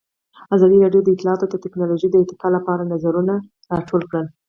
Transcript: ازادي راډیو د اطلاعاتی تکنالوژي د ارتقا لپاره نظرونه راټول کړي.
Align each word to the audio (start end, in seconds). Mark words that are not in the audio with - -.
ازادي 0.55 0.77
راډیو 0.83 1.01
د 1.03 1.09
اطلاعاتی 1.15 1.47
تکنالوژي 1.65 2.07
د 2.09 2.15
ارتقا 2.21 2.47
لپاره 2.57 2.89
نظرونه 2.93 3.33
راټول 3.73 4.01
کړي. 4.11 4.25